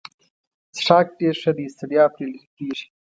څښاک 0.75 1.07
ډېر 1.19 1.35
ښه 1.41 1.51
دی 1.57 1.65
ستړیا 1.75 2.05
پرې 2.13 2.25
لیرې 2.31 2.47
کیږي. 2.57 2.85